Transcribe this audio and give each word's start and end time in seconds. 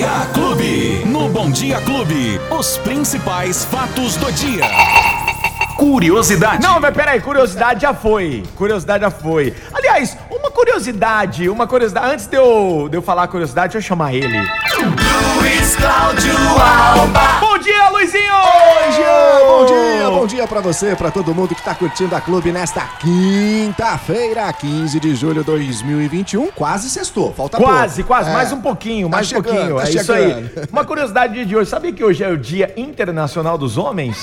Dia 0.00 0.26
Clube. 0.32 1.02
No 1.04 1.28
Bom 1.28 1.50
Dia 1.50 1.78
Clube, 1.82 2.40
os 2.50 2.78
principais 2.78 3.66
fatos 3.66 4.16
do 4.16 4.32
dia. 4.32 4.64
Curiosidade. 5.76 6.62
Não, 6.62 6.80
mas 6.80 6.94
peraí, 6.94 7.20
curiosidade 7.20 7.82
já 7.82 7.92
foi. 7.92 8.42
Curiosidade 8.56 9.04
já 9.04 9.10
foi. 9.10 9.54
Aliás, 9.70 10.16
uma 10.30 10.50
curiosidade, 10.50 11.50
uma 11.50 11.66
curiosidade. 11.66 12.14
Antes 12.14 12.26
de 12.26 12.34
eu, 12.34 12.88
de 12.90 12.96
eu 12.96 13.02
falar 13.02 13.24
a 13.24 13.28
curiosidade, 13.28 13.74
deixa 13.74 13.84
eu 13.84 13.88
chamar 13.90 14.14
ele. 14.14 14.38
Luiz 15.36 15.76
Cláudio 15.76 16.32
Alba. 16.48 16.79
Pra 20.50 20.60
você, 20.60 20.96
pra 20.96 21.12
todo 21.12 21.32
mundo 21.32 21.54
que 21.54 21.62
tá 21.62 21.74
curtindo 21.76 22.14
a 22.16 22.20
Clube 22.20 22.50
nesta 22.50 22.80
quinta-feira, 22.98 24.52
15 24.52 24.98
de 24.98 25.14
julho 25.14 25.40
de 25.42 25.46
2021. 25.46 26.48
Quase 26.50 26.90
sextou, 26.90 27.32
falta 27.32 27.56
Quase, 27.56 28.02
pouco. 28.02 28.08
quase, 28.08 28.30
É. 28.30 28.32
mais 28.32 28.52
um 28.52 28.60
pouquinho, 28.60 29.08
Tá 29.08 29.16
mais 29.16 29.26
um 29.28 29.30
chegando, 29.30 29.54
pouquinho. 29.54 29.76
tá 29.76 29.82
é 29.82 29.90
isso 29.90 30.04
chegando. 30.12 30.50
aí. 30.58 30.68
Uma 30.72 30.84
curiosidade 30.84 31.44
de 31.44 31.56
hoje. 31.56 31.70
Sabia 31.70 31.92
que 31.92 32.02
hoje 32.02 32.24
é 32.24 32.28
o 32.28 32.36
Dia 32.36 32.74
Internacional 32.76 33.56
dos 33.56 33.78
Homens? 33.78 34.18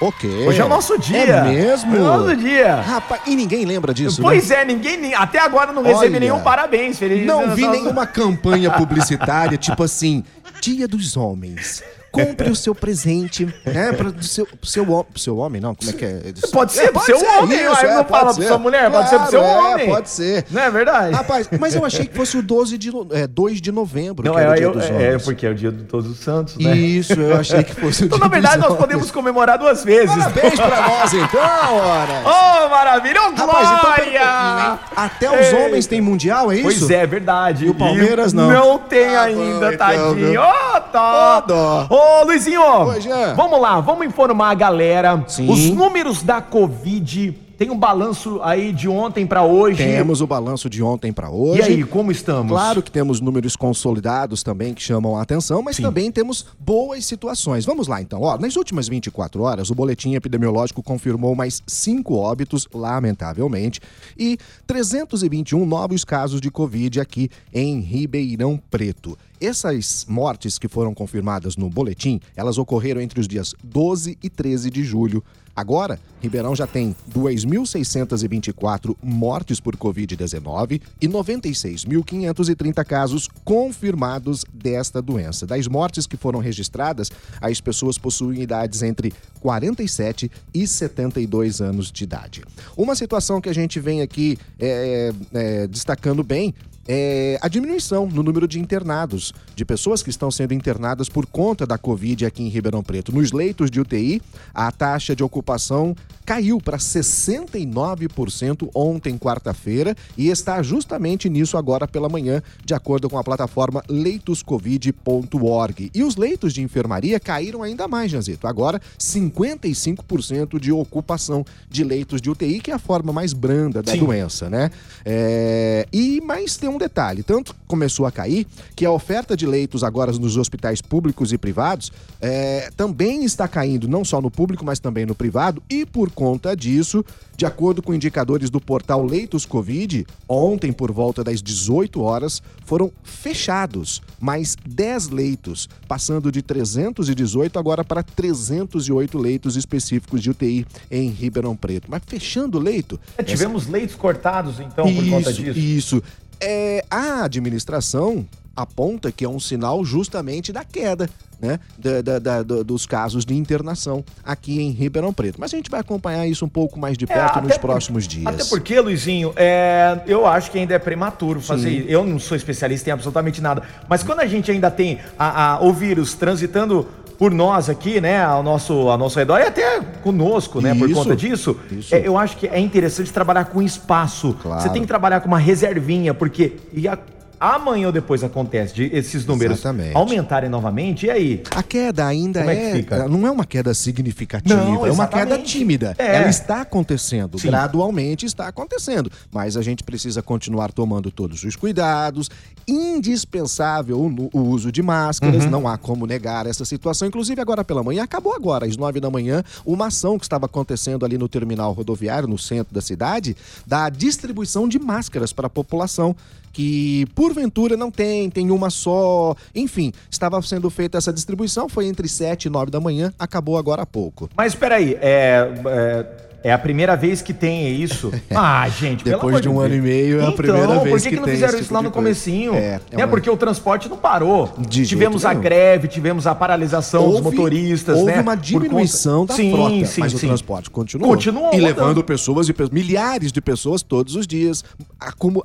Ok. 0.00 0.46
Hoje 0.48 0.60
é 0.60 0.64
o 0.64 0.68
nosso 0.68 0.96
dia. 0.98 1.18
É 1.18 1.42
mesmo? 1.42 1.96
É 1.96 2.00
o 2.00 2.04
nosso 2.04 2.36
dia. 2.36 2.76
Rapaz, 2.80 3.22
e 3.26 3.34
ninguém 3.34 3.64
lembra 3.64 3.92
disso, 3.92 4.22
Pois 4.22 4.48
né? 4.50 4.62
é, 4.62 4.64
ninguém 4.64 5.14
até 5.14 5.40
agora 5.40 5.72
não 5.72 5.82
recebe 5.82 6.06
Olha, 6.06 6.20
nenhum 6.20 6.40
parabéns. 6.40 6.96
Feliz 6.98 7.26
Não 7.26 7.54
vi 7.56 7.66
nenhuma 7.66 8.06
campanha 8.06 8.70
publicitária, 8.78 9.58
tipo 9.58 9.82
assim, 9.82 10.22
Dia 10.60 10.86
dos 10.86 11.16
Homens. 11.16 11.82
Compre 12.12 12.50
o 12.50 12.54
seu 12.54 12.74
presente, 12.74 13.46
né? 13.64 13.92
Pra, 13.92 14.10
do 14.10 14.22
seu, 14.22 14.44
pro 14.46 14.68
seu, 14.68 14.84
pro 14.84 15.18
seu 15.20 15.36
homem, 15.38 15.60
não? 15.60 15.74
Como 15.74 15.90
é 15.90 15.92
que 15.94 16.04
é? 16.04 16.20
Pode 16.52 16.72
ser 16.72 16.92
pro 16.92 17.00
seu 17.02 17.16
homem, 17.18 17.58
isso, 17.58 17.74
aí 17.80 17.86
é, 17.90 17.94
não 17.96 18.04
fala 18.04 18.24
pra 18.24 18.32
ser. 18.34 18.48
sua 18.48 18.58
mulher, 18.58 18.90
pode 18.90 19.08
ser 19.08 19.18
pro 19.18 19.30
seu 19.30 19.40
Claro, 19.40 19.56
é, 19.56 19.72
homem. 19.74 19.88
pode 19.88 20.10
ser. 20.10 20.44
Não 20.50 20.62
é 20.62 20.70
verdade? 20.70 21.14
Rapaz, 21.14 21.48
mas 21.58 21.74
eu 21.74 21.84
achei 21.84 22.04
que 22.06 22.14
fosse 22.14 22.36
o 22.36 22.42
12 22.42 22.76
de, 22.76 22.90
é, 23.12 23.26
2 23.26 23.60
de 23.62 23.72
novembro, 23.72 24.24
Não, 24.26 24.34
que 24.34 24.40
era 24.40 24.50
é, 24.50 24.52
o 24.52 24.56
Dia 24.56 24.64
eu- 24.66 24.72
dos 24.72 24.84
é, 24.84 24.92
Homens. 24.92 25.22
porque 25.24 25.46
é 25.46 25.50
o 25.50 25.54
dia 25.54 25.72
de 25.72 25.84
todos 25.84 26.10
os 26.10 26.18
santos, 26.18 26.56
né? 26.58 26.76
Isso, 26.76 27.14
eu 27.14 27.36
achei 27.36 27.64
que 27.64 27.74
fosse 27.74 28.02
o 28.02 28.06
Então, 28.12 28.18
Dia 28.18 28.28
na 28.28 28.30
verdade, 28.30 28.56
nós 28.58 28.66
Homens. 28.66 28.80
podemos 28.80 29.10
comemorar 29.10 29.58
duas 29.58 29.82
vezes. 29.82 30.14
Parabéns 30.14 30.54
pra 30.54 30.82
nós, 30.88 31.14
então, 31.14 31.40
ora. 31.76 32.22
Oh, 32.64 32.68
maravilha! 32.68 33.20
Oh, 33.22 33.34
Rapaz, 33.34 33.68
então 33.68 33.80
glória! 33.80 34.20
hein? 34.20 34.78
Até 34.94 35.30
os 35.30 35.46
Eita. 35.46 35.56
homens 35.56 35.86
têm 35.86 36.00
mundial, 36.00 36.52
é 36.52 36.56
isso? 36.56 36.62
Pois 36.64 36.90
é, 36.90 37.06
verdade. 37.06 37.64
E 37.66 37.70
o 37.70 37.74
Palmeiras 37.74 38.32
não? 38.32 38.48
Não 38.50 38.78
tem 38.78 39.16
Ah, 39.16 39.22
ainda, 39.22 39.40
bom, 39.40 39.72
então, 39.72 39.76
tadinho. 39.78 40.40
Ó, 40.40 40.52
tá. 40.92 41.86
Ô, 41.90 42.24
Luizinho, 42.24 42.62
Oi, 42.86 43.00
Jean. 43.00 43.34
vamos 43.34 43.60
lá, 43.60 43.80
vamos 43.80 44.06
informar 44.06 44.50
a 44.50 44.54
galera. 44.54 45.24
Sim. 45.26 45.50
Os 45.50 45.70
números 45.70 46.22
da 46.22 46.40
Covid, 46.40 47.32
tem 47.56 47.70
um 47.70 47.78
balanço 47.78 48.40
aí 48.42 48.72
de 48.72 48.88
ontem 48.88 49.26
pra 49.26 49.42
hoje. 49.44 49.76
Temos 49.84 50.20
o 50.20 50.26
balanço 50.26 50.68
de 50.68 50.82
ontem 50.82 51.12
pra 51.12 51.30
hoje. 51.30 51.60
E 51.60 51.62
aí, 51.62 51.84
como 51.84 52.10
estamos? 52.10 52.50
Claro 52.50 52.82
que 52.82 52.90
temos 52.90 53.20
números 53.20 53.54
consolidados 53.54 54.42
também 54.42 54.74
que 54.74 54.82
chamam 54.82 55.16
a 55.16 55.22
atenção, 55.22 55.62
mas 55.62 55.76
Sim. 55.76 55.82
também 55.82 56.10
temos 56.10 56.44
boas 56.58 57.04
situações. 57.06 57.64
Vamos 57.64 57.86
lá 57.86 58.02
então. 58.02 58.20
Ó, 58.20 58.36
nas 58.36 58.56
últimas 58.56 58.88
24 58.88 59.42
horas, 59.42 59.70
o 59.70 59.74
boletim 59.74 60.14
epidemiológico 60.14 60.82
confirmou 60.82 61.34
mais 61.36 61.62
cinco 61.66 62.16
óbitos, 62.16 62.66
lamentavelmente, 62.74 63.80
e 64.18 64.36
321 64.66 65.64
novos 65.64 66.04
casos 66.04 66.40
de 66.40 66.50
Covid 66.50 67.00
aqui 67.00 67.30
em 67.54 67.80
Ribeirão 67.80 68.60
Preto. 68.70 69.16
Essas 69.42 70.06
mortes 70.08 70.56
que 70.56 70.68
foram 70.68 70.94
confirmadas 70.94 71.56
no 71.56 71.68
boletim, 71.68 72.20
elas 72.36 72.58
ocorreram 72.58 73.00
entre 73.00 73.18
os 73.18 73.26
dias 73.26 73.52
12 73.64 74.16
e 74.22 74.30
13 74.30 74.70
de 74.70 74.84
julho. 74.84 75.20
Agora, 75.54 75.98
Ribeirão 76.22 76.54
já 76.54 76.64
tem 76.64 76.94
2.624 77.12 78.96
mortes 79.02 79.58
por 79.58 79.76
Covid-19 79.76 80.80
e 81.00 81.08
96.530 81.08 82.84
casos 82.84 83.28
confirmados 83.44 84.44
desta 84.54 85.02
doença. 85.02 85.44
Das 85.44 85.66
mortes 85.66 86.06
que 86.06 86.16
foram 86.16 86.38
registradas, 86.38 87.10
as 87.40 87.60
pessoas 87.60 87.98
possuem 87.98 88.42
idades 88.42 88.80
entre 88.80 89.12
47 89.40 90.30
e 90.54 90.68
72 90.68 91.60
anos 91.60 91.90
de 91.90 92.04
idade. 92.04 92.44
Uma 92.76 92.94
situação 92.94 93.40
que 93.40 93.48
a 93.48 93.54
gente 93.54 93.80
vem 93.80 94.02
aqui 94.02 94.38
é, 94.60 95.12
é, 95.34 95.66
destacando 95.66 96.22
bem 96.22 96.54
é 96.86 97.38
a 97.40 97.48
diminuição 97.48 98.06
no 98.06 98.22
número 98.22 98.46
de 98.48 98.58
internados, 98.58 99.32
de 99.54 99.64
pessoas 99.64 100.02
que 100.02 100.10
estão 100.10 100.30
sendo 100.30 100.52
internadas 100.54 101.08
por 101.08 101.26
conta 101.26 101.66
da 101.66 101.78
Covid 101.78 102.26
aqui 102.26 102.42
em 102.42 102.48
Ribeirão 102.48 102.82
Preto. 102.82 103.12
Nos 103.12 103.32
leitos 103.32 103.70
de 103.70 103.80
UTI, 103.80 104.20
a 104.52 104.70
taxa 104.72 105.14
de 105.14 105.22
ocupação 105.22 105.94
caiu 106.24 106.60
para 106.60 106.78
69% 106.78 108.68
ontem, 108.74 109.16
quarta-feira, 109.18 109.96
e 110.16 110.28
está 110.28 110.62
justamente 110.62 111.28
nisso 111.28 111.56
agora 111.56 111.88
pela 111.88 112.08
manhã, 112.08 112.40
de 112.64 112.74
acordo 112.74 113.10
com 113.10 113.18
a 113.18 113.24
plataforma 113.24 113.82
leitoscovid.org. 113.88 115.90
E 115.94 116.02
os 116.02 116.16
leitos 116.16 116.52
de 116.52 116.62
enfermaria 116.62 117.20
caíram 117.20 117.62
ainda 117.62 117.88
mais, 117.88 118.10
Janzito. 118.10 118.46
Agora, 118.46 118.80
55% 118.98 120.58
de 120.58 120.72
ocupação 120.72 121.44
de 121.68 121.84
leitos 121.84 122.20
de 122.20 122.30
UTI, 122.30 122.60
que 122.60 122.70
é 122.70 122.74
a 122.74 122.78
forma 122.78 123.12
mais 123.12 123.32
branda 123.32 123.82
da 123.82 123.92
Sim. 123.92 123.98
doença, 123.98 124.48
né? 124.48 124.70
É, 125.04 125.86
E 125.92 126.20
mais 126.20 126.56
tem 126.56 126.68
um 126.72 126.78
detalhe, 126.78 127.22
tanto 127.22 127.54
começou 127.66 128.06
a 128.06 128.12
cair 128.12 128.46
que 128.74 128.84
a 128.84 128.90
oferta 128.90 129.36
de 129.36 129.46
leitos 129.46 129.84
agora 129.84 130.12
nos 130.12 130.36
hospitais 130.36 130.80
públicos 130.80 131.32
e 131.32 131.38
privados 131.38 131.92
é, 132.20 132.70
também 132.76 133.24
está 133.24 133.46
caindo, 133.46 133.88
não 133.88 134.04
só 134.04 134.20
no 134.20 134.30
público, 134.30 134.64
mas 134.64 134.78
também 134.78 135.06
no 135.06 135.14
privado, 135.14 135.62
e 135.68 135.84
por 135.86 136.10
conta 136.10 136.56
disso, 136.56 137.04
de 137.36 137.46
acordo 137.46 137.82
com 137.82 137.94
indicadores 137.94 138.50
do 138.50 138.60
portal 138.60 139.04
Leitos 139.04 139.44
Covid, 139.44 140.06
ontem 140.28 140.72
por 140.72 140.92
volta 140.92 141.24
das 141.24 141.42
18 141.42 142.00
horas 142.00 142.42
foram 142.64 142.92
fechados 143.02 144.02
mais 144.20 144.56
10 144.66 145.08
leitos, 145.08 145.68
passando 145.88 146.30
de 146.30 146.42
318 146.42 147.58
agora 147.58 147.84
para 147.84 148.02
308 148.02 149.18
leitos 149.18 149.56
específicos 149.56 150.22
de 150.22 150.30
UTI 150.30 150.66
em 150.90 151.08
Ribeirão 151.10 151.56
Preto. 151.56 151.88
Mas 151.90 152.02
fechando 152.06 152.58
leito, 152.58 153.00
É, 153.16 153.22
Tivemos 153.22 153.66
leitos 153.66 153.96
cortados, 153.96 154.60
então, 154.60 154.84
por 154.84 155.08
conta 155.08 155.30
isso, 155.30 155.42
disso. 155.42 155.58
Isso. 155.58 156.02
É, 156.42 156.84
a 156.90 157.24
administração 157.24 158.26
aponta 158.54 159.10
que 159.10 159.24
é 159.24 159.28
um 159.28 159.40
sinal 159.40 159.82
justamente 159.82 160.52
da 160.52 160.62
queda, 160.62 161.08
né? 161.40 161.58
da- 161.78 162.02
da- 162.02 162.18
da- 162.18 162.42
do- 162.42 162.62
dos 162.62 162.84
casos 162.84 163.24
de 163.24 163.34
internação 163.34 164.04
aqui 164.22 164.60
em 164.60 164.70
Ribeirão 164.72 165.10
Preto. 165.10 165.40
Mas 165.40 165.54
a 165.54 165.56
gente 165.56 165.70
vai 165.70 165.80
acompanhar 165.80 166.26
isso 166.26 166.44
um 166.44 166.48
pouco 166.50 166.78
mais 166.78 166.98
de 166.98 167.06
perto 167.06 167.38
É, 167.38 167.42
nos 167.42 167.52
por- 167.54 167.60
próximos 167.60 168.06
dias. 168.06 168.26
Até 168.26 168.44
porque, 168.44 168.78
Luizinho, 168.78 169.32
é, 169.36 170.02
eu 170.06 170.26
acho 170.26 170.50
que 170.50 170.58
ainda 170.58 170.74
é 170.74 170.78
prematuro 170.78 171.40
fazer 171.40 171.70
Sim. 171.70 171.76
isso. 171.78 171.88
Eu 171.88 172.04
não 172.04 172.18
sou 172.18 172.36
especialista 172.36 172.90
em 172.90 172.92
absolutamente 172.92 173.40
nada. 173.40 173.62
Mas 173.88 174.02
quando 174.02 174.20
a 174.20 174.26
gente 174.26 174.50
ainda 174.50 174.70
tem 174.70 174.98
a, 175.18 175.54
a- 175.54 175.60
o 175.62 175.72
vírus 175.72 176.12
transitando 176.12 176.86
por 177.22 177.30
nós 177.30 177.70
aqui, 177.70 178.00
né, 178.00 178.20
ao 178.20 178.42
nosso, 178.42 178.72
ao 178.90 178.98
nosso 178.98 179.16
redor 179.16 179.38
e 179.38 179.42
até 179.44 179.80
conosco, 180.02 180.60
né, 180.60 180.74
por 180.74 180.90
Isso. 180.90 180.98
conta 181.00 181.14
disso, 181.14 181.56
Isso. 181.70 181.94
é, 181.94 182.02
eu 182.04 182.18
acho 182.18 182.36
que 182.36 182.48
é 182.48 182.58
interessante 182.58 183.12
trabalhar 183.12 183.44
com 183.44 183.62
espaço. 183.62 184.36
Claro. 184.42 184.60
Você 184.60 184.68
tem 184.70 184.82
que 184.82 184.88
trabalhar 184.88 185.20
com 185.20 185.28
uma 185.28 185.38
reservinha, 185.38 186.12
porque 186.12 186.56
e 186.72 186.88
a- 186.88 186.98
amanhã 187.42 187.86
ou 187.88 187.92
depois 187.92 188.22
acontece 188.22 188.74
de 188.74 188.84
esses 188.92 189.26
números 189.26 189.58
Exatamente. 189.58 189.96
aumentarem 189.96 190.48
novamente. 190.48 191.06
E 191.06 191.10
aí? 191.10 191.42
A 191.50 191.62
queda 191.62 192.06
ainda 192.06 192.40
Como 192.40 192.50
é 192.50 192.70
é, 192.70 192.72
fica? 192.76 193.08
não 193.08 193.26
é 193.26 193.30
uma 193.30 193.44
queda 193.44 193.74
significativa, 193.74 194.54
Não, 194.54 194.86
é 194.86 194.92
uma 194.92 195.06
queda 195.08 195.36
tímida. 195.38 195.94
É. 195.98 196.16
Ela 196.16 196.28
está 196.28 196.60
acontecendo, 196.60 197.38
Sim. 197.38 197.48
gradualmente 197.48 198.24
está 198.26 198.46
acontecendo, 198.48 199.10
mas 199.32 199.56
a 199.56 199.62
gente 199.62 199.82
precisa 199.82 200.22
continuar 200.22 200.70
tomando 200.72 201.10
todos 201.10 201.42
os 201.42 201.56
cuidados. 201.56 202.30
Indispensável 202.68 203.98
o, 203.98 204.30
o 204.32 204.40
uso 204.42 204.70
de 204.70 204.80
Uhum. 204.82 204.86
máscaras, 204.86 205.46
não 205.46 205.66
há 205.68 205.78
como 205.78 206.06
negar 206.06 206.46
essa 206.46 206.64
situação. 206.64 207.06
Inclusive 207.08 207.40
agora 207.40 207.64
pela 207.64 207.82
manhã, 207.82 208.02
acabou 208.02 208.34
agora, 208.34 208.66
às 208.66 208.76
nove 208.76 208.98
da 209.00 209.08
manhã, 209.10 209.42
uma 209.64 209.86
ação 209.86 210.18
que 210.18 210.24
estava 210.24 210.46
acontecendo 210.46 211.04
ali 211.04 211.16
no 211.16 211.28
terminal 211.28 211.72
rodoviário, 211.72 212.28
no 212.28 212.36
centro 212.38 212.74
da 212.74 212.80
cidade, 212.80 213.36
da 213.66 213.88
distribuição 213.88 214.68
de 214.68 214.78
máscaras 214.78 215.32
para 215.32 215.46
a 215.46 215.50
população 215.50 216.14
que 216.52 217.06
porventura 217.32 217.76
não 217.76 217.90
tem, 217.90 218.28
tem 218.28 218.50
uma 218.50 218.68
só. 218.70 219.34
Enfim, 219.54 219.92
estava 220.10 220.40
sendo 220.42 220.68
feita 220.68 220.98
essa 220.98 221.12
distribuição, 221.12 221.68
foi 221.68 221.86
entre 221.86 222.06
7 222.06 222.44
e 222.46 222.50
9 222.50 222.70
da 222.70 222.78
manhã, 222.78 223.12
acabou 223.18 223.56
agora 223.56 223.82
há 223.82 223.86
pouco. 223.86 224.28
Mas 224.36 224.54
peraí, 224.54 224.96
é, 225.00 225.48
é, 225.66 226.06
é 226.44 226.52
a 226.52 226.58
primeira 226.58 226.96
vez 226.96 227.22
que 227.22 227.32
tem 227.32 227.74
isso? 227.74 228.12
Ah, 228.34 228.68
gente, 228.68 229.04
Depois 229.04 229.40
de 229.40 229.48
um 229.48 229.60
ano 229.60 229.74
e 229.74 229.80
meio, 229.80 230.16
é 230.18 230.20
a 230.20 230.22
Então, 230.24 230.36
primeira 230.36 230.78
vez 230.80 230.90
por 230.90 230.96
que, 230.96 231.02
que 231.02 231.08
que 231.10 231.16
não 231.16 231.24
tem 231.24 231.34
fizeram 231.34 231.54
isso 231.54 231.62
tipo 231.64 231.74
lá 231.74 231.82
no 231.82 231.90
comecinho? 231.90 232.54
É, 232.54 232.80
é 232.90 232.96
né? 232.96 233.04
uma- 233.04 233.08
Porque 233.08 233.28
o 233.30 233.36
transporte 233.36 233.88
não 233.88 233.96
parou. 233.96 234.52
De 234.58 234.86
tivemos 234.86 235.24
a 235.24 235.30
nenhum. 235.30 235.40
greve, 235.42 235.88
tivemos 235.88 236.26
a 236.26 236.34
paralisação 236.34 237.04
dos 237.06 237.16
Houve- 237.16 237.36
motoristas, 237.36 237.98
houve 237.98 238.12
né? 238.12 238.20
uma 238.20 238.36
por 238.36 238.42
diminuição 238.42 239.20
conta- 239.20 239.32
da 239.34 239.36
sim, 239.36 239.52
frota, 239.52 239.84
sim, 239.86 240.00
mas 240.00 240.14
o 240.14 240.18
sim. 240.18 240.26
transporte 240.28 240.70
continuou. 240.70 241.10
Continuou 241.10 241.50
E 241.54 241.60
levando 241.60 242.02
pessoas, 242.02 242.48
e 242.48 242.54
milhares 242.72 243.30
de 243.32 243.40
pessoas 243.40 243.82
todos 243.82 244.16
os 244.16 244.26
dias, 244.26 244.64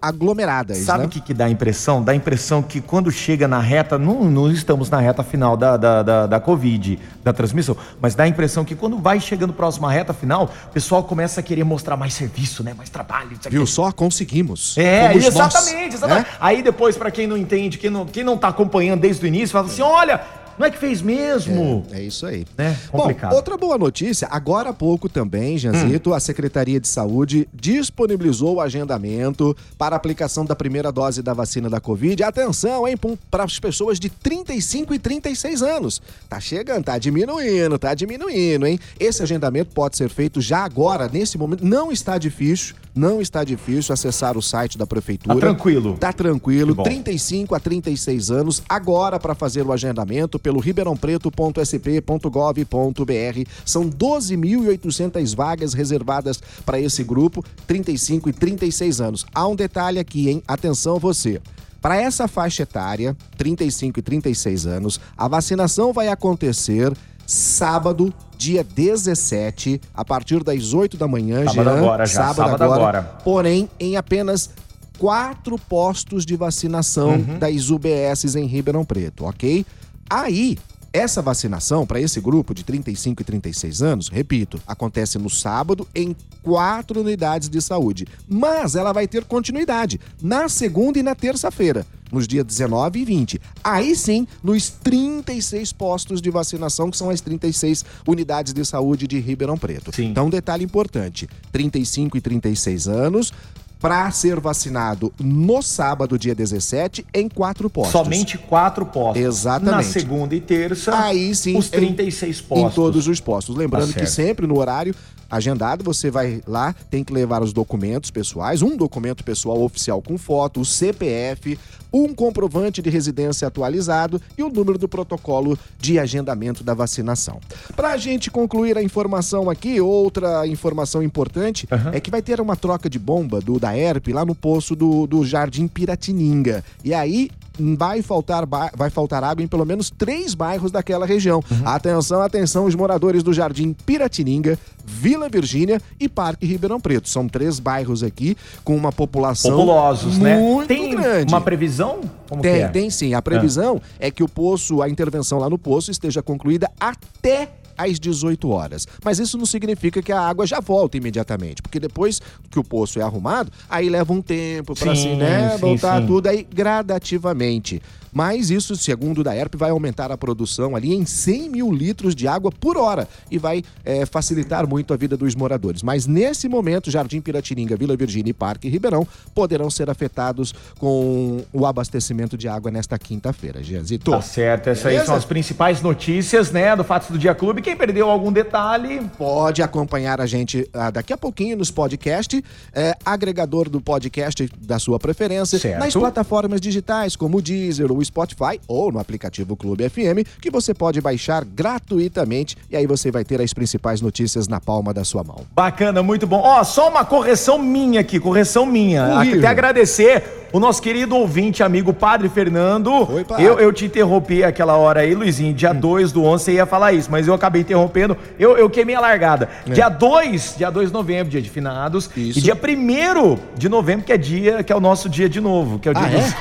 aglomeradas, 0.02 0.78
Sabe 0.80 1.00
né? 1.02 1.06
o 1.06 1.10
que, 1.10 1.20
que 1.22 1.34
dá 1.34 1.46
a 1.46 1.50
impressão? 1.50 2.02
Dá 2.02 2.12
a 2.12 2.16
impressão 2.16 2.62
que 2.62 2.80
quando 2.82 3.12
chega 3.12 3.48
na 3.48 3.60
reta, 3.60 3.98
não, 3.98 4.24
não 4.26 4.52
estamos 4.52 4.90
na 4.90 5.00
reta 5.00 5.24
final 5.24 5.58
da, 5.58 5.78
da, 5.78 6.04
da, 6.04 6.28
da 6.28 6.40
Covid, 6.40 6.98
da 7.24 7.34
transmissão, 7.34 7.76
mas 8.02 8.16
dá 8.16 8.24
a 8.24 8.28
impressão 8.28 8.64
que 8.64 8.76
quando 8.76 8.98
vai 8.98 9.20
chegando 9.20 9.54
próximo 9.54 9.88
à 9.88 9.92
reta 9.92 10.14
final, 10.14 10.50
o 10.70 10.74
pessoal 10.88 11.04
começa 11.04 11.42
a 11.42 11.44
querer 11.44 11.66
mostrar 11.66 11.98
mais 11.98 12.14
serviço, 12.14 12.64
né? 12.64 12.74
Mais 12.74 12.90
trabalho. 12.90 13.32
aqui. 13.36 13.50
Viu 13.50 13.68
só? 13.68 13.92
Conseguimos. 13.92 14.78
É, 14.78 15.10
Fomos 15.10 15.26
exatamente, 15.26 15.96
exatamente. 15.96 16.30
né? 16.30 16.38
Aí 16.40 16.64
depois, 16.64 16.96
pra 16.96 17.12
quem 17.12 17.28
não 17.28 17.36
entende, 17.36 17.78
quem 17.78 17.90
não, 17.90 18.06
quem 18.06 18.24
não 18.24 18.38
tá 18.38 18.48
acompanhando 18.48 19.02
desde 19.02 19.26
o 19.26 19.28
início, 19.28 19.50
fala 19.50 19.68
assim: 19.68 19.82
olha, 19.82 20.22
não 20.58 20.66
é 20.66 20.72
que 20.72 20.78
fez 20.78 21.02
mesmo. 21.02 21.86
É 21.92 22.02
isso 22.02 22.26
aí. 22.26 22.46
Né? 22.58 22.78
Complicado. 22.92 23.30
Hum. 23.30 23.32
Bom, 23.32 23.36
outra 23.36 23.58
boa 23.58 23.78
notícia, 23.78 24.28
agora 24.32 24.70
há 24.70 24.74
pouco 24.74 25.08
também, 25.08 25.58
Janzito, 25.58 26.14
a 26.14 26.20
Secretaria 26.20 26.80
de 26.80 26.88
Saúde 26.88 27.48
disponibilizou 27.54 28.56
o 28.56 28.62
agendamento 28.62 29.56
para 29.78 29.96
a 29.96 29.98
aplicação 29.98 30.46
da 30.46 30.56
primeira 30.56 30.92
dose 30.92 31.22
da 31.22 31.34
vacina 31.34 31.70
da 31.70 31.80
Covid. 31.80 32.24
Atenção, 32.24 32.88
hein, 32.88 32.96
para 33.30 33.44
as 33.44 33.60
pessoas 33.60 34.00
de 34.00 34.10
35 34.10 34.94
e 34.94 35.00
36 35.00 35.62
anos. 35.62 36.02
Tá 36.28 36.40
chegando, 36.40 36.86
tá 36.86 36.98
diminuindo, 36.98 37.78
tá 37.78 37.94
diminuindo, 37.94 38.66
hein? 38.66 38.80
Esse 39.00 39.22
agendamento 39.24 39.74
pode 39.74 39.98
ser 39.98 40.10
feito 40.10 40.42
já 40.42 40.64
agora, 40.64 41.10
nesse 41.12 41.38
momento. 41.38 41.66
Não 41.66 41.92
está 41.92 42.18
difícil, 42.18 42.76
não 42.96 43.22
está 43.22 43.44
difícil 43.44 43.94
acessar 43.94 44.38
o 44.38 44.42
site 44.42 44.78
da 44.78 44.88
prefeitura. 44.88 45.36
Tá 45.36 45.40
tranquilo. 45.40 45.98
Tá 46.00 46.14
tranquilo, 46.14 46.72
Que 46.72 46.78
bom. 46.78 46.84
35 46.84 47.56
a 47.56 47.60
36 47.60 48.32
anos, 48.32 48.64
agora 48.68 49.20
para 49.20 49.36
fazer 49.36 49.66
o 49.66 49.72
agendamento 49.72 50.40
pelo 50.48 50.62
ribeirãopreto.sp.gov.br. 50.62 53.50
São 53.66 53.90
12.800 53.90 55.36
vagas 55.36 55.74
reservadas 55.74 56.40
para 56.66 56.80
esse 56.80 57.04
grupo, 57.04 57.44
35 57.66 58.30
e 58.30 58.34
36 58.34 59.02
anos. 59.02 59.26
Há 59.36 59.46
um 59.46 59.58
detalhe 59.58 60.00
aqui, 60.00 60.30
hein? 60.30 60.42
Atenção 60.48 61.00
você. 61.00 61.42
Para 61.82 61.98
essa 62.02 62.30
faixa 62.30 62.64
etária, 62.64 63.14
35 63.38 64.00
e 64.00 64.02
36 64.02 64.66
anos, 64.66 65.02
a 65.18 65.28
vacinação 65.28 65.92
vai 65.92 66.08
acontecer 66.08 66.94
sábado, 67.26 68.14
dia 68.38 68.64
17, 68.64 69.82
a 69.94 70.06
partir 70.06 70.42
das 70.46 70.74
8 70.74 70.96
da 70.96 71.10
manhã, 71.10 71.44
Sábado 71.46 71.64
Jean. 71.66 71.78
agora 71.78 72.06
já, 72.06 72.34
sábado 72.34 72.64
agora. 72.64 73.04
Porém, 73.24 73.70
em 73.80 73.96
apenas 73.98 74.50
quatro 74.98 75.58
postos 75.60 76.26
de 76.26 76.36
vacinação 76.38 77.10
Uhum. 77.16 77.38
das 77.38 77.70
UBSs 77.70 78.40
em 78.40 78.46
Ribeirão 78.48 78.86
Preto, 78.86 79.26
ok? 79.26 79.66
Aí, 80.10 80.58
essa 80.94 81.22
vacinação 81.22 81.86
para 81.86 82.00
esse 82.00 82.20
grupo 82.20 82.54
de 82.54 82.64
35 82.64 83.22
e 83.22 83.26
36 83.26 83.82
anos, 83.82 84.08
repito, 84.08 84.60
acontece 84.66 85.18
no 85.18 85.30
sábado 85.30 85.88
em 85.94 86.16
quatro 86.42 87.02
unidades 87.02 87.50
de 87.50 87.62
saúde. 87.62 88.08
Mas 88.28 88.76
ela 88.76 88.94
vai 88.94 89.08
ter 89.08 89.24
continuidade 89.26 90.00
na 90.22 90.50
segunda 90.50 90.98
e 90.98 91.04
na 91.04 91.14
terça-feira. 91.14 91.86
Nos 92.10 92.26
dias 92.26 92.46
19 92.46 93.02
e 93.02 93.06
20. 93.06 93.42
Aí 93.62 93.94
sim, 93.94 94.26
nos 94.42 94.70
36 94.70 95.74
postos 95.74 96.22
de 96.22 96.32
vacinação, 96.32 96.90
que 96.90 96.96
são 96.96 97.10
as 97.10 97.20
36 97.20 97.84
unidades 98.08 98.54
de 98.54 98.64
saúde 98.64 99.08
de 99.08 99.20
Ribeirão 99.20 99.58
Preto. 99.58 99.94
Sim. 99.94 100.06
Então, 100.06 100.28
um 100.28 100.30
detalhe 100.30 100.64
importante: 100.64 101.28
35 101.52 102.18
e 102.18 102.22
36 102.22 102.88
anos, 102.88 103.34
para 103.80 104.10
ser 104.12 104.40
vacinado 104.40 105.14
no 105.20 105.62
sábado, 105.62 106.18
dia 106.18 106.34
17, 106.34 107.06
em 107.14 107.30
quatro 107.30 107.70
postos. 107.70 107.92
Somente 107.92 108.38
quatro 108.38 108.86
postos. 108.86 109.22
Exatamente. 109.24 109.76
Na 109.76 109.84
segunda 109.84 110.36
e 110.36 110.42
terça, 110.42 110.98
Aí 110.98 111.34
sim, 111.36 111.58
os 111.58 111.68
em- 111.68 111.70
36 111.72 112.42
postos. 112.42 112.72
Em 112.72 112.76
todos 112.76 113.08
os 113.08 113.20
postos. 113.20 113.56
Lembrando 113.56 113.94
Tá 113.94 114.00
que 114.00 114.08
sempre 114.08 114.48
no 114.48 114.58
horário 114.58 114.96
agendado, 115.30 115.84
você 115.84 116.10
vai 116.10 116.42
lá, 116.48 116.74
tem 116.90 117.04
que 117.04 117.14
levar 117.14 117.42
os 117.42 117.54
documentos 117.54 118.12
pessoais, 118.12 118.62
um 118.62 118.76
documento 118.76 119.24
pessoal 119.24 119.62
oficial 119.62 120.02
com 120.02 120.18
foto, 120.18 120.62
o 120.62 120.66
CPF, 120.66 121.58
um 121.92 122.14
comprovante 122.14 122.82
de 122.82 122.90
residência 122.90 123.48
atualizado 123.48 124.22
e 124.38 124.44
o 124.44 124.50
número 124.50 124.78
do 124.78 124.88
protocolo 124.88 125.58
de 125.80 126.00
agendamento 126.00 126.64
da 126.64 126.74
vacinação. 126.74 127.40
Para 127.76 127.92
a 127.92 127.98
gente 127.98 128.30
concluir 128.30 128.78
a 128.78 128.84
informação 128.84 129.50
aqui, 129.50 129.80
outra 129.80 130.46
informação 130.48 131.02
importante 131.02 131.68
Aham. 131.72 131.92
é 131.94 132.00
que 132.00 132.12
vai 132.12 132.22
ter 132.22 132.42
uma 132.42 132.56
troca 132.56 132.90
de 132.90 133.00
bomba 133.00 133.40
do 133.40 133.60
da 133.60 133.78
ERP 133.78 134.10
lá 134.10 134.26
no 134.26 134.36
poço 134.36 134.76
do, 134.76 135.08
do 135.08 135.26
Jardim 135.26 135.68
Piratininga. 135.68 136.64
E 136.84 136.94
aí 136.94 137.30
vai 137.78 138.02
faltar, 138.02 138.46
vai 138.76 138.90
faltar 138.90 139.24
água 139.24 139.44
em 139.44 139.48
pelo 139.48 139.66
menos 139.66 139.90
três 139.90 140.34
bairros 140.34 140.72
daquela 140.72 141.06
região. 141.06 141.42
Uhum. 141.50 141.68
Atenção, 141.68 142.22
atenção, 142.22 142.66
os 142.66 142.76
moradores 142.76 143.24
do 143.24 143.34
Jardim 143.34 143.74
Piratininga, 143.74 144.58
Vila 144.86 145.30
Virgínia 145.30 145.82
e 146.00 146.08
Parque 146.08 146.46
Ribeirão 146.46 146.80
Preto. 146.80 147.10
São 147.10 147.28
três 147.28 147.60
bairros 147.60 148.04
aqui 148.04 148.38
com 148.64 148.76
uma 148.76 148.92
população 148.92 149.52
Populosos, 149.52 150.18
né? 150.18 150.38
muito 150.38 150.68
Tem 150.68 150.92
grande. 150.92 151.34
uma 151.34 151.42
previsão? 151.42 152.02
Como 152.30 152.42
Tem, 152.42 152.62
é? 152.62 152.68
tem 152.68 152.90
sim. 152.90 153.14
A 153.14 153.22
previsão 153.22 153.82
é 154.00 154.12
que 154.12 154.24
o 154.24 154.28
poço, 154.28 154.82
a 154.82 154.90
intervenção 154.90 155.40
lá 155.40 155.50
no 155.50 155.58
poço 155.58 155.92
esteja 155.92 156.22
concluída 156.22 156.70
até 156.80 157.50
às 157.78 158.00
18 158.00 158.50
horas. 158.50 158.88
Mas 159.04 159.20
isso 159.20 159.38
não 159.38 159.46
significa 159.46 160.02
que 160.02 160.12
a 160.12 160.20
água 160.20 160.46
já 160.46 160.60
volta 160.60 160.98
imediatamente, 160.98 161.62
porque 161.62 161.80
depois 161.80 162.22
que 162.50 162.60
o 162.60 162.64
poço 162.64 163.00
é 163.00 163.04
arrumado, 163.04 163.52
aí 163.70 163.90
leva 163.90 164.12
um 164.14 164.22
tempo 164.22 164.76
para 164.76 164.96
Sim, 164.96 165.02
assim, 165.02 165.16
né, 165.16 165.52
sim, 165.52 165.58
voltar 165.58 166.02
sim. 166.02 166.08
tudo 166.08 166.28
aí 166.28 166.46
gradativamente. 166.52 167.82
Mas 168.18 168.50
isso, 168.50 168.76
segundo 168.76 169.20
o 169.20 169.24
da 169.24 169.36
ERP, 169.36 169.56
vai 169.56 169.70
aumentar 169.70 170.12
a 170.12 170.18
produção 170.18 170.76
ali 170.76 170.92
em 170.92 171.06
100 171.06 171.50
mil 171.50 171.72
litros 171.72 172.16
de 172.16 172.28
água 172.28 172.52
por 172.52 172.76
hora 172.76 173.08
e 173.30 173.38
vai 173.38 173.64
eh, 173.86 174.08
facilitar 174.08 174.68
muito 174.68 174.92
a 174.92 174.98
vida 174.98 175.16
dos 175.16 175.36
moradores. 175.36 175.84
Mas 175.84 176.08
nesse 176.08 176.50
momento, 176.50 176.90
Jardim 176.90 177.22
Piratininga, 177.22 177.76
Vila 177.76 177.96
Virgínia 177.96 178.32
e 178.32 178.34
Parque 178.34 178.70
Ribeirão 178.70 179.08
poderão 179.36 179.70
ser 179.70 179.90
afetados 179.90 180.52
com 180.80 181.44
o 181.54 181.66
abastecimento 181.66 182.36
de 182.36 182.48
água 182.48 182.72
nesta 182.72 182.98
quinta-feira. 182.98 183.62
Gianzito. 183.62 184.10
Tá 184.10 184.22
certo, 184.22 184.70
essas 184.70 184.86
aí 184.88 185.06
são 185.06 185.14
as 185.14 185.26
principais 185.26 185.82
notícias, 185.82 186.52
né, 186.52 186.76
do 186.76 186.84
Fatos 186.84 187.10
do 187.12 187.20
Dia 187.20 187.36
Clube. 187.36 187.62
Quem 187.68 187.76
perdeu 187.76 188.10
algum 188.10 188.32
detalhe, 188.32 189.02
Pode 189.18 189.62
acompanhar 189.62 190.22
a 190.22 190.26
gente 190.26 190.70
ah, 190.74 190.90
daqui 190.90 191.12
a 191.12 191.18
pouquinho 191.18 191.58
nos 191.58 191.70
podcasts, 191.70 192.42
é, 192.74 192.96
agregador 193.06 193.68
do 193.70 193.82
podcast 193.82 194.50
da 194.58 194.80
sua 194.80 194.98
preferência, 194.98 195.60
Certo. 195.60 195.80
nas 195.84 195.94
plataformas 195.94 196.62
digitais 196.62 197.18
como 197.18 197.40
o 197.40 197.42
Deezer 197.42 197.92
o 197.92 198.02
Spotify 198.06 198.58
ou 198.70 198.90
no 198.90 199.00
aplicativo 199.00 199.58
Clube 199.58 199.90
FM, 199.90 200.26
que 200.42 200.50
você 200.50 200.74
pode 200.74 201.02
baixar 201.02 201.44
gratuitamente 201.44 202.56
e 202.72 202.78
aí 202.78 202.88
você 202.88 203.12
vai 203.12 203.26
ter 203.26 203.42
as 203.42 203.54
principais 203.54 204.00
notícias 204.00 204.48
na 204.48 204.62
palma 204.62 204.94
da 204.94 205.04
sua 205.04 205.26
mão. 205.26 205.42
Bacana, 205.54 206.02
muito 206.02 206.26
bom. 206.26 206.40
Ó, 206.42 206.64
só 206.64 206.90
uma 206.90 207.04
correção 207.04 207.60
minha 207.60 208.00
aqui, 208.00 208.18
correção 208.18 208.66
minha. 208.66 209.18
Horrível. 209.18 209.40
Até 209.40 209.48
agradecer 209.48 210.37
o 210.52 210.60
nosso 210.60 210.82
querido 210.82 211.16
ouvinte, 211.16 211.62
amigo 211.64 211.94
Padre 211.94 212.30
Fernando. 212.30 212.92
Oi, 213.12 213.24
Padre. 213.24 213.44
Eu, 213.44 213.60
eu 213.60 213.72
te 213.74 213.86
interrompi 213.86 214.44
aquela 214.44 214.76
hora 214.78 215.02
aí, 215.02 215.14
Luizinho. 215.14 215.54
Dia 215.54 215.74
2 215.74 216.12
do 216.12 216.24
11 216.24 216.44
você 216.44 216.54
ia 216.54 216.66
falar 216.66 216.94
isso, 216.94 217.10
mas 217.12 217.28
eu 217.28 217.34
acabei 217.34 217.62
interrompendo. 217.62 218.16
Eu, 218.40 218.58
eu 218.58 218.70
queimei 218.70 218.96
a 218.96 219.00
largada. 219.00 219.50
Dia 219.66 219.90
2, 219.90 220.56
dia 220.58 220.70
2 220.70 220.88
de 220.90 220.94
novembro, 220.94 221.30
dia 221.32 221.42
de 221.42 221.50
finados. 221.50 222.10
É. 222.16 222.20
Isso. 222.20 222.40
E 222.40 222.42
dia 222.42 222.56
1 222.56 223.38
de 223.58 223.68
novembro, 223.70 224.06
que 224.06 224.14
é 224.14 224.18
dia, 224.18 224.64
que 224.64 224.72
é 224.72 224.76
o 224.76 224.80
nosso 224.80 225.10
dia 225.10 225.28
de 225.30 225.42
novo, 225.42 225.80
que 225.80 225.88
é 225.88 225.92
o 225.92 225.94
dia, 225.94 226.04
Ah, 226.06 226.10
dos- 226.10 226.32
é? 226.34 226.36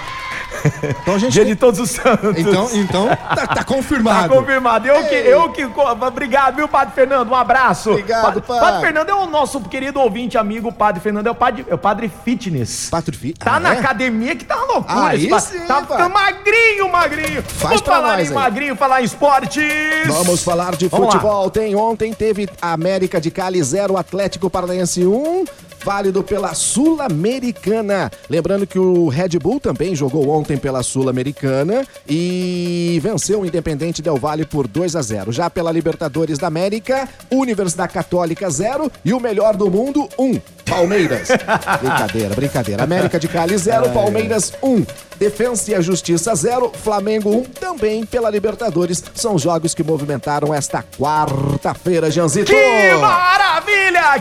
Então 1.03 1.15
a 1.15 1.19
gente 1.19 1.33
dia 1.33 1.45
tem- 1.45 1.53
de 1.55 1.59
todos 1.59 1.81
os 1.81 1.91
santos. 1.91 2.37
Então, 2.37 2.69
então 2.75 3.09
tá, 3.09 3.47
tá 3.47 3.65
confirmado. 3.65 4.29
Tá 4.29 4.35
confirmado. 4.41 4.87
Eu 4.89 5.05
que, 5.05 5.15
eu 5.15 5.49
que. 5.51 5.65
Obrigado, 6.07 6.57
viu, 6.57 6.69
Padre 6.69 6.95
Fernando? 6.95 7.31
Um 7.31 7.35
abraço. 7.35 7.91
Obrigado, 7.91 8.41
Pa- 8.43 8.55
Padre. 8.55 8.61
Padre 8.61 8.81
Fernando 8.81 9.09
é 9.11 9.15
o 9.15 9.27
nosso 9.27 9.61
querido 9.61 10.01
ouvinte, 10.01 10.37
amigo. 10.39 10.71
Padre 10.73 11.01
Fernando 11.01 11.27
é 11.27 11.31
o 11.31 11.35
Padre, 11.35 11.65
é 11.69 11.75
o 11.75 11.79
padre 11.79 12.11
Fitness. 12.25 12.89
Patrifi- 12.91 13.35
Tá 13.35 13.57
Ah, 13.57 13.61
na 13.61 13.75
é? 13.75 13.79
academia 13.79 14.35
que 14.37 14.45
tá 14.45 14.57
uma 14.57 14.75
loucura. 14.75 15.07
Aí 15.09 15.27
esse 15.31 15.53
sim, 15.53 15.59
tá 15.67 15.75
Padre. 15.83 15.89
ficando 15.97 16.15
magrinho, 16.15 16.93
magrinho. 16.93 17.43
Faz 17.43 17.61
Vamos 17.63 17.81
falar 17.81 18.21
em 18.21 18.27
aí. 18.29 18.31
magrinho, 18.31 18.77
falar 18.77 19.01
em 19.03 19.05
esportes. 19.05 19.65
Vamos 20.07 20.43
falar 20.43 20.77
de 20.77 20.89
Vamos 20.89 21.07
lá. 21.07 21.13
futebol. 21.13 21.51
Tem 21.51 21.75
ontem 21.75 22.13
teve 22.13 22.49
América 22.61 23.21
de 23.21 23.31
Cali 23.31 23.63
0, 23.63 23.97
Atlético 23.97 24.49
Paranaense 24.51 25.07
1. 25.07 25.45
Válido 25.87 26.21
pela 26.25 26.53
Sul-Americana. 26.53 28.11
Lembrando 28.29 28.67
que 28.67 28.77
o 28.77 29.07
Red 29.07 29.39
Bull 29.41 29.61
também 29.61 29.95
jogou 29.95 30.29
ontem 30.31 30.57
pela 30.57 30.83
Sul-Americana 30.83 31.87
e 32.09 32.99
venceu 33.01 33.43
o 33.43 33.47
Independente 33.47 34.03
Del 34.03 34.17
Valle 34.17 34.45
por 34.45 34.67
2 34.67 34.97
a 34.97 35.03
0. 35.03 35.31
Já 35.31 35.49
pela 35.49 35.71
Libertadores 35.71 36.41
da 36.41 36.49
América, 36.49 37.09
Universidade 37.31 37.93
Católica 37.93 38.51
0 38.51 38.91
e 39.05 39.15
o 39.15 39.21
melhor 39.21 39.57
do 39.57 39.71
mundo 39.71 40.09
1. 40.19 40.41
Palmeiras. 40.69 41.29
brincadeira, 41.81 42.35
brincadeira. 42.35 42.83
América 42.83 43.21
de 43.21 43.29
Cali 43.29 43.57
0, 43.57 43.91
Palmeiras 43.91 44.55
1. 44.61 44.85
Defensa 45.21 45.71
e 45.71 45.75
a 45.77 45.81
Justiça 45.81 46.35
0, 46.35 46.73
Flamengo 46.83 47.31
1, 47.31 47.43
também 47.45 48.05
pela 48.05 48.29
Libertadores. 48.29 49.05
São 49.15 49.39
jogos 49.39 49.73
que 49.73 49.85
movimentaram 49.85 50.53
esta 50.53 50.83
quarta-feira, 50.99 52.11
Janzito. 52.11 52.51
Que 52.51 52.93
maravilha! 53.01 53.56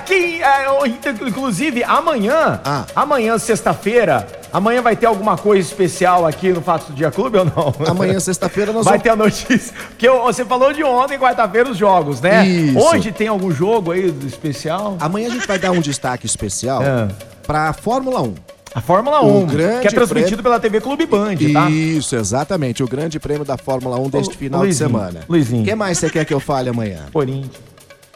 Que, 0.05 0.41
é, 0.41 0.69
o- 0.69 0.85
inclusive, 1.27 1.83
amanhã, 1.83 2.59
Ah. 2.63 2.85
amanhã, 2.95 3.37
sexta-feira, 3.37 4.27
amanhã 4.53 4.81
vai 4.81 4.95
ter 4.95 5.05
alguma 5.07 5.37
coisa 5.37 5.67
especial 5.67 6.25
aqui 6.27 6.49
no 6.49 6.61
Fatos 6.61 6.87
do 6.87 6.93
Dia 6.93 7.09
Clube 7.11 7.37
ou 7.39 7.45
não? 7.45 7.73
Amanhã, 7.87 8.19
sexta-feira, 8.19 8.71
nós 8.71 8.85
Vai 8.85 8.99
vamos... 8.99 9.03
ter 9.03 9.09
a 9.09 9.15
notícia. 9.15 9.73
Porque 9.89 10.09
você 10.09 10.45
falou 10.45 10.71
de 10.71 10.83
ontem, 10.83 11.17
quarta-feira, 11.17 11.69
os 11.69 11.77
jogos, 11.77 12.21
né? 12.21 12.45
Isso. 12.45 12.77
Hoje 12.79 13.11
tem 13.11 13.27
algum 13.27 13.51
jogo 13.51 13.91
aí 13.91 14.13
especial? 14.25 14.97
Amanhã 14.99 15.27
a 15.29 15.31
gente 15.31 15.47
vai 15.47 15.57
dar 15.57 15.71
um 15.71 15.81
destaque 15.81 16.25
especial 16.25 16.81
É. 16.83 17.07
pra 17.47 17.73
Fórmula 17.73 18.21
1. 18.21 18.35
A 18.73 18.81
Fórmula 18.81 19.21
O 19.21 19.43
1, 19.43 19.45
grande 19.47 19.81
que 19.81 19.87
é 19.87 19.91
transmitido 19.91 20.27
prêmio- 20.27 20.43
pela 20.43 20.59
TV 20.59 20.81
Clube 20.81 21.05
Band, 21.05 21.37
tá? 21.53 21.69
Isso, 21.69 22.13
exatamente. 22.15 22.83
O 22.83 22.87
grande 22.87 23.17
prêmio 23.21 23.45
da 23.45 23.57
Fórmula 23.57 23.97
1 23.97 24.09
deste 24.09 24.35
final 24.35 24.59
Luizinho, 24.61 24.89
de 24.89 24.93
semana. 24.97 25.19
Luizinho. 25.29 25.61
O 25.61 25.65
que 25.65 25.73
mais 25.75 25.97
você 25.97 26.09
quer 26.09 26.25
que 26.25 26.33
eu 26.33 26.41
fale 26.41 26.69
amanhã? 26.69 27.05
Corinthians. 27.13 27.55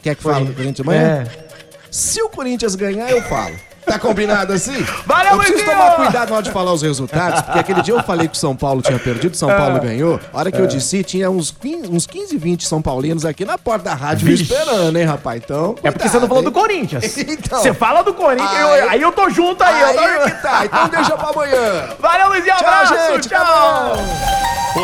Quer 0.02 0.16
que 0.16 0.22
fale 0.22 0.46
do 0.46 0.54
Corinthians 0.54 0.80
amanhã? 0.80 1.24
É. 1.24 1.50
Se 1.90 2.22
o 2.22 2.28
Corinthians 2.28 2.74
ganhar, 2.74 3.10
eu 3.10 3.22
falo. 3.22 3.54
Tá 3.90 3.98
combinado 3.98 4.52
assim? 4.52 4.84
Valeu, 5.04 5.32
Eu 5.32 5.38
preciso 5.38 5.56
Luizinho! 5.58 5.76
tomar 5.78 5.96
cuidado 5.96 6.28
na 6.30 6.34
hora 6.36 6.42
de 6.44 6.50
falar 6.50 6.72
os 6.72 6.82
resultados, 6.82 7.40
porque 7.42 7.58
aquele 7.58 7.82
dia 7.82 7.94
eu 7.94 8.02
falei 8.02 8.28
que 8.28 8.34
o 8.36 8.38
São 8.38 8.54
Paulo 8.54 8.80
tinha 8.82 8.98
perdido, 8.98 9.36
São 9.36 9.48
Paulo 9.48 9.78
É. 9.78 9.80
ganhou. 9.80 10.20
A 10.32 10.38
hora 10.38 10.52
que 10.52 10.60
eu 10.60 10.66
disse, 10.66 11.02
tinha 11.02 11.28
uns 11.30 11.50
15, 11.50 11.88
uns 11.88 12.06
15 12.06 12.36
20 12.36 12.66
São 12.68 12.80
Paulinos 12.80 13.24
aqui 13.24 13.44
na 13.44 13.58
porta 13.58 13.86
da 13.90 13.94
rádio 13.94 14.26
me 14.26 14.34
Vixe. 14.36 14.52
esperando, 14.52 14.96
hein, 14.96 15.04
rapaz? 15.04 15.40
Então. 15.44 15.74
É 15.82 15.90
porque 15.90 16.08
você 16.08 16.18
não 16.20 16.28
falou 16.28 16.42
do 16.42 16.52
cuidado, 16.52 16.68
Corinthians. 16.70 17.16
Então. 17.18 17.60
Você 17.62 17.74
fala 17.74 18.02
do 18.02 18.14
Corinthians, 18.14 18.50
Ah, 18.52 18.60
eu- 18.78 18.90
aí 18.90 19.02
eu 19.02 19.12
tô 19.12 19.28
junto 19.30 19.62
aí. 19.62 19.74
hein? 19.74 19.80
eu 19.88 19.94
tô- 19.94 20.00
Aí 20.00 20.30
que 20.30 20.42
tá, 20.42 20.64
então 20.66 20.88
deixa 20.88 21.16
pra 21.16 21.28
amanhã. 21.30 21.88
Valeu, 21.98 22.28
Luizinho, 22.28 22.56
Tchau, 22.56 22.68
abraço, 22.68 22.94
gente, 23.14 23.28
tchau. 23.28 23.96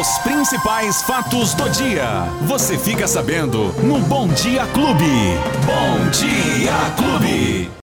Os 0.00 0.18
principais 0.18 1.02
fatos 1.02 1.54
do 1.54 1.68
dia. 1.70 2.24
Você 2.42 2.76
fica 2.76 3.06
sabendo 3.06 3.72
no 3.84 4.00
Bom 4.00 4.26
Dia 4.28 4.66
Clube. 4.74 5.38
Bom 5.64 6.10
Dia 6.10 6.72
Clube. 6.96 7.70